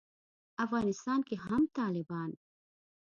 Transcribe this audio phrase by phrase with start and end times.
[0.65, 2.29] افغانستان کې هم طالبان